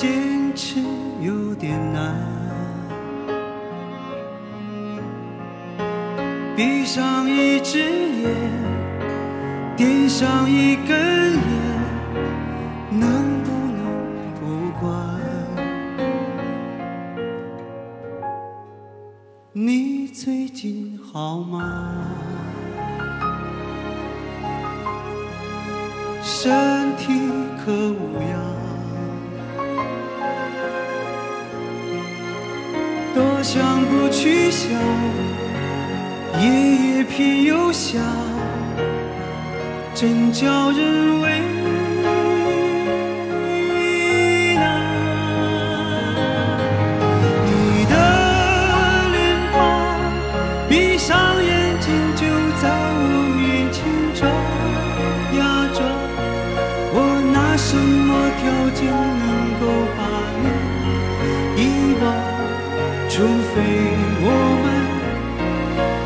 [0.00, 0.80] 坚持
[1.20, 2.16] 有点难。
[6.56, 7.80] 闭上一只
[8.22, 8.34] 眼，
[9.76, 10.96] 点上一根
[11.34, 11.42] 烟，
[12.90, 13.84] 能不能
[14.40, 14.90] 不管？
[19.52, 22.06] 你最近好吗？
[26.22, 27.19] 身体
[33.14, 34.70] 多想不去想，
[36.40, 36.48] 夜
[36.98, 38.00] 夜偏又想，
[39.94, 41.40] 真叫人为
[44.54, 44.64] 难。
[47.46, 47.94] 你的
[49.12, 49.18] 脸
[49.52, 49.58] 庞，
[50.68, 52.22] 闭上眼睛就
[52.62, 53.29] 在我
[63.20, 63.60] 除非
[64.22, 64.28] 我
[64.64, 64.66] 们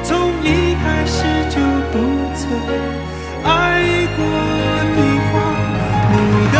[0.03, 0.11] 从
[0.43, 1.57] 一开始就
[1.93, 1.95] 不
[2.35, 2.43] 曾
[3.45, 3.49] 爱
[4.17, 4.19] 过
[4.97, 4.99] 对
[5.31, 5.33] 方。
[6.11, 6.13] 你
[6.51, 6.59] 的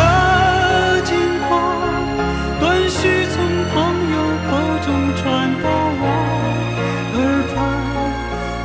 [1.03, 1.11] 近
[1.43, 1.51] 况
[2.61, 3.35] 断续从
[3.67, 3.75] 朋
[4.15, 4.17] 友
[4.47, 4.49] 口
[4.85, 5.23] 中传
[5.61, 5.65] 到
[5.99, 6.03] 我
[7.15, 7.19] 耳
[7.51, 7.55] 畔，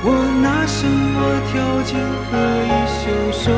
[0.05, 0.07] 我
[0.41, 1.19] 拿什么
[1.51, 1.53] 条
[1.83, 1.99] 件
[2.31, 2.33] 可
[2.69, 2.71] 以
[3.03, 3.03] 袖
[3.33, 3.51] 手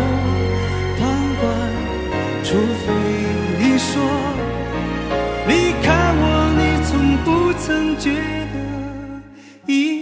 [8.03, 10.02] 觉得遗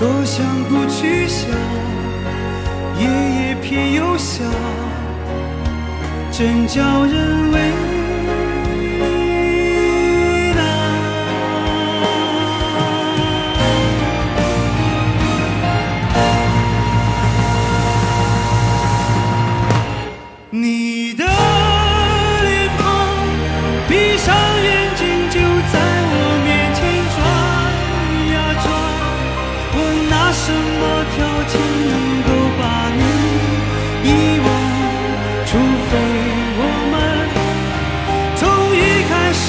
[0.00, 1.46] 多想不去想，
[2.98, 4.46] 夜夜偏又想，
[6.32, 7.69] 真叫人为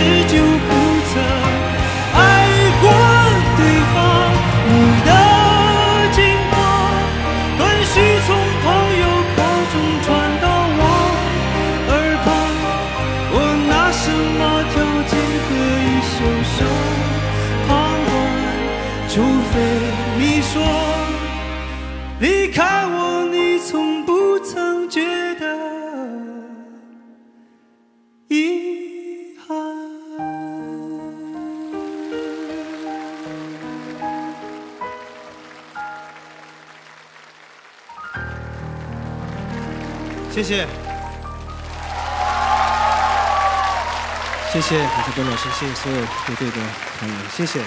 [0.01, 0.71] 始就不
[1.12, 1.13] 曾
[2.15, 2.18] 爱
[2.81, 2.83] 过
[3.57, 3.62] 对
[3.94, 3.95] 方。
[4.65, 4.69] 你
[5.06, 5.09] 的
[6.12, 6.19] 近
[6.50, 6.53] 况
[7.59, 7.94] 断续
[8.25, 8.30] 从
[8.63, 8.65] 朋
[9.00, 9.06] 友
[9.36, 9.38] 口
[9.71, 10.09] 中传
[10.42, 10.45] 到
[10.80, 10.81] 我
[11.89, 11.94] 耳
[12.25, 12.27] 旁，
[13.33, 13.36] 我
[13.69, 14.75] 拿什么条
[15.12, 15.13] 件
[15.45, 15.50] 可
[15.86, 16.13] 以袖
[16.57, 16.59] 手
[17.68, 17.69] 旁
[18.07, 18.09] 观？
[19.07, 19.13] 除
[19.51, 19.54] 非
[20.18, 20.54] 你说
[22.19, 24.00] 离开我，你从
[40.31, 40.66] 谢谢。
[44.51, 46.57] 谢谢海克多老师，谢谢所有乐队的
[47.00, 47.60] 团员，谢谢。